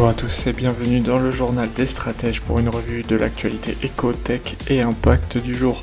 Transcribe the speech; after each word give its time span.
Bonjour 0.00 0.12
à 0.12 0.14
tous 0.14 0.46
et 0.46 0.54
bienvenue 0.54 1.00
dans 1.00 1.18
le 1.18 1.30
journal 1.30 1.68
des 1.76 1.84
stratèges 1.84 2.40
pour 2.40 2.58
une 2.58 2.70
revue 2.70 3.02
de 3.02 3.16
l'actualité 3.16 3.76
éco-tech 3.82 4.56
et 4.68 4.80
impact 4.80 5.36
du 5.36 5.54
jour. 5.54 5.82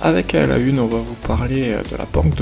Avec 0.00 0.36
à 0.36 0.46
la 0.46 0.58
une, 0.58 0.78
on 0.78 0.86
va 0.86 0.98
vous 0.98 1.16
parler 1.26 1.74
de 1.90 1.96
la 1.96 2.04
Banque 2.04 2.34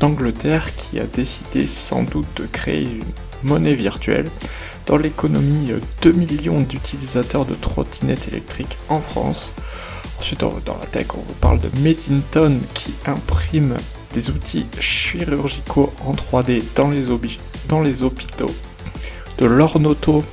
d'Angleterre 0.00 0.76
qui 0.76 1.00
a 1.00 1.04
décidé 1.04 1.66
sans 1.66 2.02
doute 2.02 2.26
de 2.36 2.44
créer 2.44 2.82
une 2.82 3.04
monnaie 3.42 3.72
virtuelle. 3.72 4.26
Dans 4.84 4.98
l'économie, 4.98 5.72
2 6.02 6.12
millions 6.12 6.60
d'utilisateurs 6.60 7.46
de 7.46 7.54
trottinettes 7.54 8.28
électriques 8.28 8.76
en 8.90 9.00
France. 9.00 9.54
Ensuite, 10.18 10.40
dans 10.40 10.76
la 10.78 10.86
tech, 10.88 11.06
on 11.14 11.22
vous 11.26 11.38
parle 11.40 11.60
de 11.60 11.70
Medinton 11.80 12.58
qui 12.74 12.92
imprime 13.06 13.78
des 14.12 14.28
outils 14.28 14.66
chirurgicaux 14.78 15.90
en 16.04 16.12
3D 16.12 16.62
dans 16.74 16.90
les, 16.90 17.04
dans 17.66 17.80
les 17.80 18.02
hôpitaux 18.02 18.54
de 19.38 19.46
l'Ornoto 19.46 20.24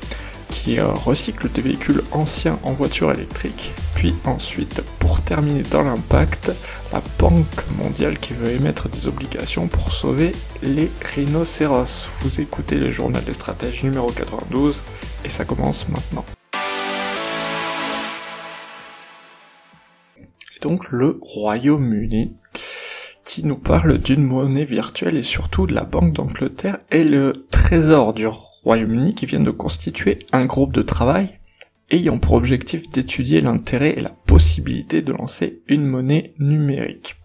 qui 0.51 0.79
euh, 0.79 0.87
recycle 0.87 1.49
des 1.49 1.61
véhicules 1.61 2.03
anciens 2.11 2.59
en 2.63 2.73
voitures 2.73 3.11
électriques. 3.11 3.71
Puis 3.95 4.13
ensuite, 4.25 4.81
pour 4.99 5.21
terminer 5.21 5.63
dans 5.63 5.83
l'impact, 5.83 6.51
la 6.91 7.01
Banque 7.17 7.45
mondiale 7.77 8.19
qui 8.19 8.33
veut 8.33 8.51
émettre 8.51 8.89
des 8.89 9.07
obligations 9.07 9.67
pour 9.67 9.93
sauver 9.93 10.33
les 10.61 10.91
rhinocéros. 11.01 12.09
Vous 12.21 12.41
écoutez 12.41 12.77
le 12.77 12.91
journal 12.91 13.23
des 13.23 13.33
stratèges 13.33 13.83
numéro 13.83 14.11
92 14.11 14.83
et 15.23 15.29
ça 15.29 15.45
commence 15.45 15.87
maintenant. 15.87 16.25
Et 20.17 20.59
donc 20.61 20.91
le 20.91 21.17
Royaume-Uni 21.21 22.35
qui 23.23 23.45
nous 23.45 23.57
parle 23.57 23.97
d'une 23.97 24.23
monnaie 24.23 24.65
virtuelle 24.65 25.15
et 25.15 25.23
surtout 25.23 25.65
de 25.65 25.73
la 25.73 25.85
Banque 25.85 26.11
d'Angleterre 26.11 26.79
et 26.91 27.05
le 27.05 27.47
Trésor 27.49 28.13
du 28.13 28.27
Royaume-Uni 28.63 29.13
qui 29.13 29.25
viennent 29.25 29.43
de 29.43 29.51
constituer 29.51 30.19
un 30.31 30.45
groupe 30.45 30.73
de 30.73 30.81
travail 30.81 31.29
ayant 31.89 32.19
pour 32.19 32.33
objectif 32.33 32.89
d'étudier 32.89 33.41
l'intérêt 33.41 33.97
et 33.97 34.01
la 34.01 34.09
possibilité 34.09 35.01
de 35.01 35.13
lancer 35.13 35.61
une 35.67 35.85
monnaie 35.85 36.33
numérique. 36.39 37.17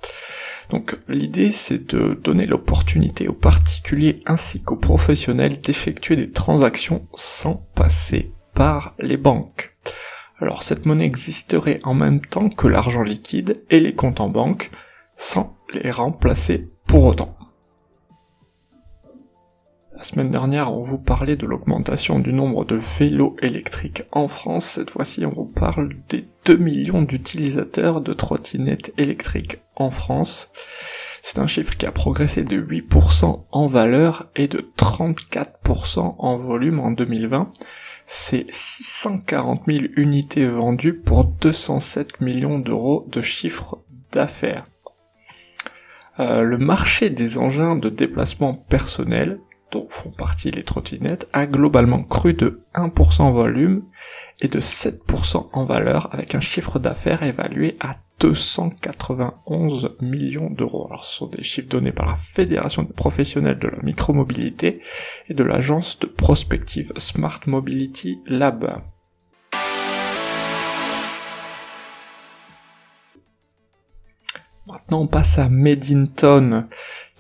Donc 0.71 0.99
l'idée 1.09 1.53
c'est 1.53 1.95
de 1.95 2.19
donner 2.23 2.47
l'opportunité 2.47 3.29
aux 3.29 3.33
particuliers 3.33 4.21
ainsi 4.27 4.63
qu'aux 4.63 4.77
professionnels 4.77 5.61
d'effectuer 5.61 6.17
des 6.17 6.33
transactions 6.33 7.07
sans 7.15 7.67
passer 7.75 8.33
par 8.55 8.95
les 8.99 9.17
banques. 9.17 9.77
Alors 10.39 10.63
cette 10.63 10.87
monnaie 10.87 11.07
existerait 11.07 11.81
en 11.85 11.95
même 11.95 12.21
temps 12.21 12.49
que 12.49 12.67
l'argent 12.67 13.03
liquide 13.03 13.63
et 13.71 13.81
les 13.81 13.95
comptes 13.95 14.21
en 14.21 14.29
banque 14.29 14.71
sans 15.17 15.57
les 15.73 15.91
remplacer 15.91 16.69
pour 16.87 17.05
autant. 17.05 17.36
La 19.97 20.03
semaine 20.03 20.31
dernière, 20.31 20.75
on 20.75 20.83
vous 20.83 20.99
parlait 20.99 21.37
de 21.37 21.47
l'augmentation 21.47 22.19
du 22.19 22.35
nombre 22.35 22.67
de 22.67 22.77
vélos 22.77 23.35
électriques 23.41 24.03
en 24.13 24.29
France. 24.29 24.67
Cette 24.67 24.91
fois-ci, 24.91 25.25
on 25.25 25.31
vous 25.31 25.47
parle 25.47 25.95
des 26.11 26.29
2 26.45 26.59
millions 26.59 27.01
d'utilisateurs 27.01 28.03
de 28.03 28.13
trottinettes 28.13 28.93
électriques 28.99 29.63
en 29.75 29.91
France. 29.91 30.51
C'est 31.23 31.39
un 31.39 31.47
chiffre 31.47 31.75
qui 31.79 31.87
a 31.87 31.93
progressé 31.93 32.45
de 32.45 32.61
8% 32.61 33.45
en 33.51 33.67
valeur 33.69 34.27
et 34.37 34.49
de 34.49 34.71
34% 34.77 36.17
en 36.19 36.37
volume 36.37 36.79
en 36.79 36.91
2020. 36.91 37.51
C'est 38.05 38.45
640 38.51 39.63
000 39.67 39.87
unités 39.97 40.47
vendues 40.47 40.95
pour 40.95 41.25
207 41.25 42.21
millions 42.21 42.59
d'euros 42.59 43.07
de 43.11 43.23
chiffre 43.23 43.79
d'affaires. 44.13 44.67
Euh, 46.19 46.43
le 46.43 46.59
marché 46.59 47.09
des 47.09 47.39
engins 47.39 47.77
de 47.77 47.89
déplacement 47.89 48.55
personnel 48.55 49.41
dont 49.73 49.87
font 49.89 50.11
partie 50.11 50.51
les 50.51 50.63
trottinettes, 50.63 51.29
a 51.33 51.47
globalement 51.47 52.03
cru 52.03 52.35
de 52.35 52.63
1% 52.75 53.23
en 53.23 53.33
volume 53.33 53.85
et 54.41 54.49
de 54.49 54.61
7% 54.61 55.49
en 55.53 55.65
valeur 55.65 56.09
avec 56.13 56.35
un 56.35 56.41
chiffre 56.41 56.79
d'affaires 56.79 57.23
évalué 57.23 57.77
à 57.81 57.97
291 58.21 59.97
millions 60.01 60.51
d'euros. 60.51 60.87
Alors 60.89 61.05
ce 61.05 61.17
sont 61.19 61.27
des 61.27 61.43
chiffres 61.43 61.69
donnés 61.69 61.93
par 61.93 62.07
la 62.07 62.15
Fédération 62.15 62.83
des 62.83 62.93
professionnels 62.93 63.59
de 63.59 63.69
la 63.69 63.83
micromobilité 63.83 64.81
et 65.29 65.35
de 65.35 65.45
l'agence 65.45 65.99
de 65.99 66.07
prospective 66.07 66.93
Smart 66.97 67.41
Mobility 67.47 68.21
Lab. 68.27 68.83
Maintenant, 74.67 75.03
on 75.03 75.07
passe 75.07 75.39
à 75.39 75.49
Medinton, 75.49 76.67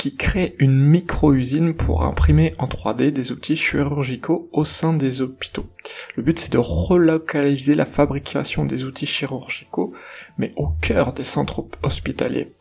qui 0.06 0.15
crée 0.15 0.55
une 0.61 0.78
micro-usine 0.78 1.75
pour 1.75 2.05
imprimer 2.05 2.55
en 2.59 2.69
3D 2.69 3.11
des 3.11 3.33
outils 3.33 3.56
chirurgicaux 3.56 4.49
au 4.53 4.65
sein 4.65 4.93
des 4.93 5.21
hôpitaux. 5.21 5.67
Le 6.15 6.22
but, 6.22 6.39
c'est 6.39 6.53
de 6.53 6.59
relocaliser 6.59 7.75
la 7.75 7.87
fabrication 7.87 8.65
des 8.67 8.84
outils 8.84 9.06
chirurgicaux, 9.06 9.94
mais 10.39 10.53
au 10.55 10.69
cœur 10.81 11.12
des 11.12 11.25
centres 11.25 11.67
hospitaliers. 11.83 12.53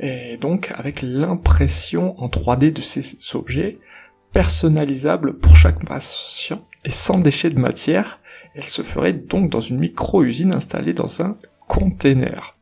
Et 0.00 0.38
donc, 0.38 0.72
avec 0.74 1.02
l'impression 1.02 2.18
en 2.18 2.28
3D 2.28 2.72
de 2.72 2.80
ces 2.80 3.18
objets, 3.34 3.78
personnalisables 4.32 5.36
pour 5.36 5.54
chaque 5.54 5.84
patient 5.84 6.64
et 6.86 6.90
sans 6.90 7.18
déchets 7.18 7.50
de 7.50 7.58
matière, 7.58 8.20
elle 8.54 8.64
se 8.64 8.80
ferait 8.80 9.12
donc 9.12 9.50
dans 9.50 9.60
une 9.60 9.80
micro-usine 9.80 10.54
installée 10.54 10.94
dans 10.94 11.20
un 11.20 11.36
container. 11.68 12.55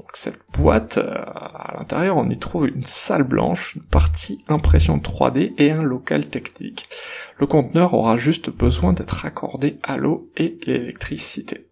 Donc 0.00 0.12
cette 0.14 0.40
boîte, 0.56 0.96
euh, 0.96 1.12
à 1.12 1.74
l'intérieur, 1.76 2.16
on 2.16 2.30
y 2.30 2.38
trouve 2.38 2.66
une 2.66 2.84
salle 2.84 3.22
blanche, 3.22 3.74
une 3.74 3.82
partie 3.82 4.42
impression 4.48 4.96
3D 4.96 5.52
et 5.58 5.72
un 5.72 5.82
local 5.82 6.26
technique. 6.26 6.88
Le 7.36 7.46
conteneur 7.46 7.92
aura 7.92 8.16
juste 8.16 8.48
besoin 8.48 8.94
d'être 8.94 9.10
raccordé 9.10 9.78
à 9.82 9.98
l'eau 9.98 10.30
et 10.38 10.58
l'électricité. 10.66 11.68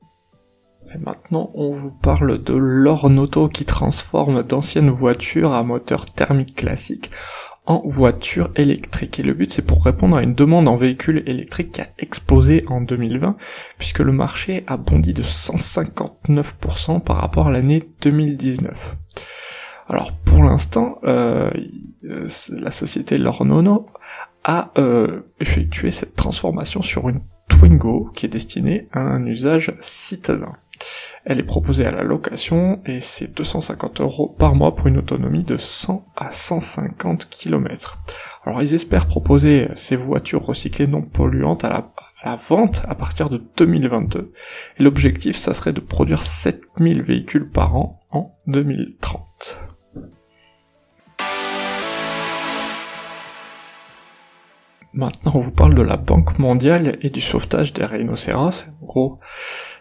Et 0.94 0.98
maintenant, 0.98 1.50
on 1.54 1.70
vous 1.70 1.90
parle 1.90 2.42
de 2.42 2.52
l'Ornoto 2.52 3.48
qui 3.48 3.64
transforme 3.64 4.42
d'anciennes 4.42 4.90
voitures 4.90 5.54
à 5.54 5.62
moteur 5.62 6.04
thermique 6.04 6.54
classique 6.54 7.10
en 7.68 7.82
voiture 7.84 8.50
électrique. 8.56 9.20
Et 9.20 9.22
le 9.22 9.34
but, 9.34 9.52
c'est 9.52 9.62
pour 9.62 9.84
répondre 9.84 10.16
à 10.16 10.22
une 10.22 10.34
demande 10.34 10.66
en 10.68 10.76
véhicule 10.76 11.22
électrique 11.26 11.72
qui 11.72 11.82
a 11.82 11.88
explosé 11.98 12.64
en 12.68 12.80
2020, 12.80 13.36
puisque 13.76 13.98
le 14.00 14.10
marché 14.10 14.64
a 14.66 14.78
bondi 14.78 15.12
de 15.12 15.22
159% 15.22 17.00
par 17.00 17.18
rapport 17.18 17.48
à 17.48 17.50
l'année 17.52 17.84
2019. 18.00 18.96
Alors 19.86 20.12
pour 20.12 20.42
l'instant, 20.44 20.98
euh, 21.04 21.50
la 22.02 22.70
société 22.70 23.18
Lornono 23.18 23.86
a 24.44 24.72
euh, 24.78 25.20
effectué 25.38 25.90
cette 25.90 26.16
transformation 26.16 26.80
sur 26.80 27.08
une 27.10 27.20
Twingo 27.48 28.10
qui 28.14 28.24
est 28.26 28.30
destinée 28.30 28.88
à 28.92 29.00
un 29.00 29.26
usage 29.26 29.72
citadin. 29.80 30.52
Elle 31.24 31.40
est 31.40 31.44
proposée 31.44 31.84
à 31.84 31.90
la 31.90 32.02
location 32.02 32.80
et 32.86 33.00
c'est 33.00 33.26
250 33.26 34.00
euros 34.00 34.34
par 34.38 34.54
mois 34.54 34.74
pour 34.74 34.86
une 34.86 34.98
autonomie 34.98 35.44
de 35.44 35.56
100 35.56 36.06
à 36.16 36.32
150 36.32 37.28
km. 37.28 37.98
Alors 38.44 38.62
ils 38.62 38.74
espèrent 38.74 39.06
proposer 39.06 39.68
ces 39.74 39.96
voitures 39.96 40.44
recyclées 40.44 40.86
non 40.86 41.02
polluantes 41.02 41.64
à 41.64 41.68
la, 42.24 42.36
vente 42.36 42.82
à 42.88 42.94
partir 42.94 43.28
de 43.28 43.42
2022. 43.56 44.32
Et 44.78 44.82
l'objectif, 44.82 45.36
ça 45.36 45.54
serait 45.54 45.72
de 45.72 45.80
produire 45.80 46.22
7000 46.22 47.02
véhicules 47.02 47.50
par 47.50 47.76
an 47.76 48.00
en 48.10 48.32
2030. 48.46 49.60
Maintenant, 54.98 55.30
on 55.36 55.40
vous 55.40 55.52
parle 55.52 55.76
de 55.76 55.82
la 55.82 55.96
Banque 55.96 56.40
mondiale 56.40 56.98
et 57.02 57.10
du 57.10 57.20
sauvetage 57.20 57.72
des 57.72 57.84
rhinocéros. 57.84 58.66
En 58.82 58.86
gros, 58.86 59.20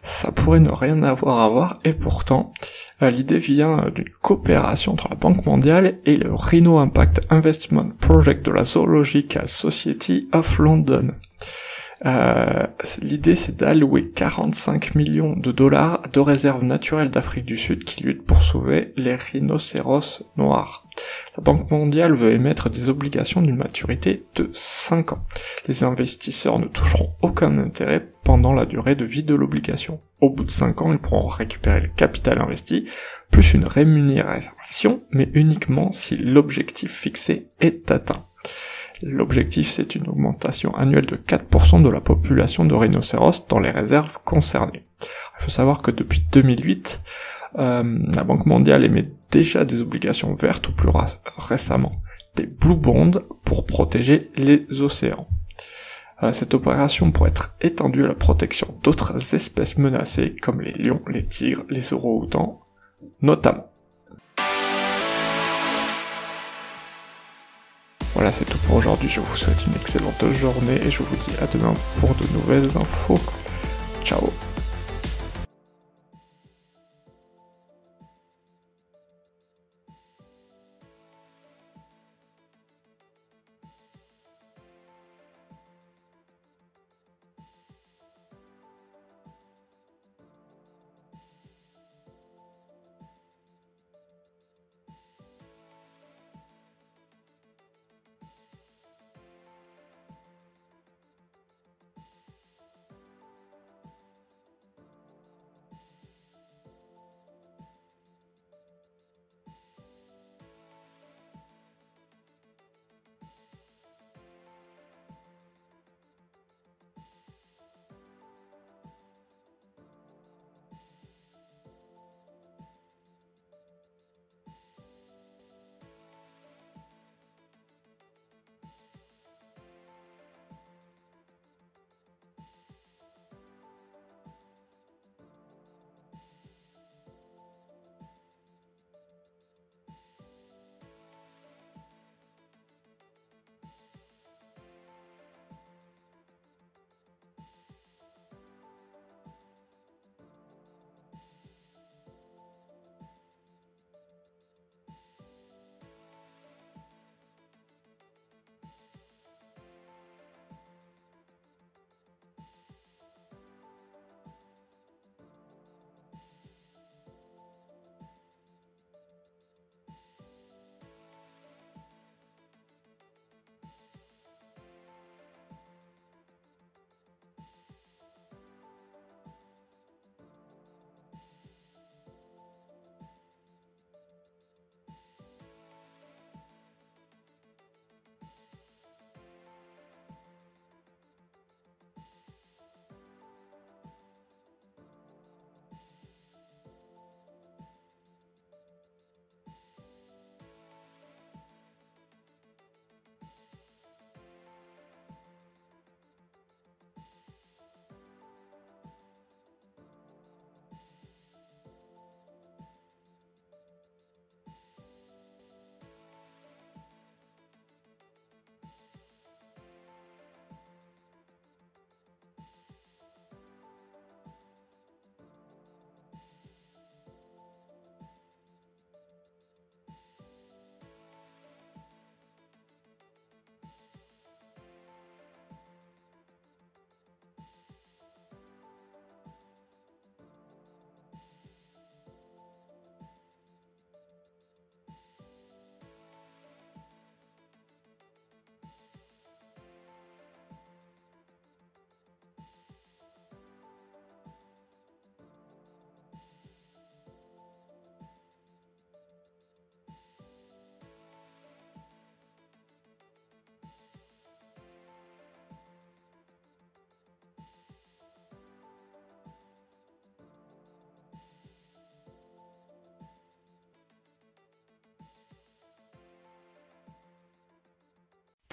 ça 0.04 0.32
pourrait 0.32 0.60
ne 0.60 0.72
rien 0.72 1.02
avoir 1.02 1.40
à 1.40 1.50
voir, 1.50 1.80
et 1.84 1.94
pourtant, 1.94 2.54
euh, 3.02 3.10
l'idée 3.10 3.40
vient 3.40 3.90
d'une 3.96 4.12
coopération 4.22 4.92
entre 4.94 5.10
la 5.10 5.16
Banque 5.16 5.44
mondiale 5.48 5.98
et 6.06 6.18
le 6.18 6.32
Rhino 6.32 6.78
Impact 6.78 7.22
Investment 7.32 7.94
Project 8.00 8.46
de 8.46 8.52
la 8.52 8.64
Zoological 8.64 9.48
Society 9.48 10.30
of 10.34 10.60
London. 10.60 11.16
Euh, 12.06 12.68
l'idée 13.02 13.36
c'est 13.36 13.56
d'allouer 13.56 14.10
45 14.10 14.94
millions 14.94 15.36
de 15.36 15.52
dollars 15.52 16.04
de 16.14 16.20
réserves 16.20 16.64
naturelles 16.64 17.10
d'Afrique 17.10 17.46
du 17.46 17.58
Sud 17.58 17.84
qui 17.86 18.04
luttent 18.04 18.26
pour 18.26 18.44
sauver 18.44 18.94
les 18.98 19.16
rhinocéros 19.16 20.24
noirs. 20.38 20.88
La 21.36 21.44
Banque 21.44 21.72
mondiale 21.72 22.14
veut 22.14 22.32
émettre 22.32 22.70
des 22.70 22.90
obligations 22.90 23.42
d'une 23.42 23.56
maturité 23.56 24.26
de 24.36 24.50
5 24.54 25.14
ans. 25.14 25.26
Les 25.68 25.84
investisseurs 25.84 26.60
ne 26.60 26.68
toucheront 26.68 27.14
aucun 27.22 27.58
intérêt 27.58 28.12
pendant 28.24 28.54
la 28.54 28.66
durée 28.66 28.96
de 28.96 29.06
vie 29.06 29.24
de 29.24 29.36
l'obligation. 29.36 30.02
Au 30.20 30.30
bout 30.30 30.44
de 30.44 30.52
5 30.52 30.82
ans, 30.82 30.92
ils 30.92 31.00
pourront 31.00 31.28
récupérer 31.28 31.82
le 31.82 31.88
capital 31.88 32.40
investi, 32.40 32.90
plus 33.32 33.54
une 33.54 33.66
rémunération, 33.66 35.04
mais 35.12 35.30
uniquement 35.34 35.92
si 35.92 36.18
l'objectif 36.18 36.92
fixé 36.92 37.50
est 37.60 37.92
atteint. 37.92 38.26
L'objectif, 39.02 39.70
c'est 39.70 39.96
une 39.96 40.08
augmentation 40.08 40.76
annuelle 40.76 41.06
de 41.06 41.16
4% 41.16 41.84
de 41.84 41.90
la 41.90 42.02
population 42.02 42.66
de 42.66 42.74
rhinocéros 42.74 43.48
dans 43.48 43.60
les 43.60 43.70
réserves 43.70 44.18
concernées. 44.24 44.86
Il 45.40 45.44
faut 45.44 45.52
savoir 45.52 45.82
que 45.82 45.92
depuis 45.92 46.24
2008, 46.32 47.02
euh, 47.60 48.00
la 48.14 48.24
Banque 48.24 48.46
mondiale 48.46 48.84
émet 48.84 49.10
déjà 49.32 49.66
des 49.66 49.82
obligations 49.82 50.34
vertes 50.36 50.68
ou 50.70 50.74
plus 50.74 50.90
récemment 51.38 52.02
des 52.36 52.46
blue 52.46 52.76
bonds 52.76 53.12
pour 53.44 53.66
protéger 53.66 54.32
les 54.36 54.68
océans. 54.82 55.28
Euh, 56.24 56.32
cette 56.32 56.54
opération 56.54 57.12
pourrait 57.12 57.30
être 57.30 57.56
étendue 57.62 58.06
à 58.06 58.08
la 58.08 58.16
protection 58.16 58.76
d'autres 58.84 59.36
espèces 59.36 59.78
menacées 59.78 60.36
comme 60.42 60.62
les 60.62 60.74
lions, 60.74 61.02
les 61.08 61.24
tigres, 61.24 61.66
les 61.70 61.94
orang-outans 61.94 62.62
notamment. 63.22 63.68
Voilà, 68.18 68.32
c'est 68.32 68.46
tout 68.46 68.58
pour 68.66 68.78
aujourd'hui. 68.78 69.08
Je 69.08 69.20
vous 69.20 69.36
souhaite 69.36 69.68
une 69.68 69.76
excellente 69.76 70.26
journée 70.32 70.82
et 70.84 70.90
je 70.90 71.04
vous 71.04 71.16
dis 71.18 71.38
à 71.40 71.46
demain 71.46 71.76
pour 72.00 72.16
de 72.16 72.26
nouvelles 72.34 72.76
infos. 72.76 73.20
Ciao 74.04 74.34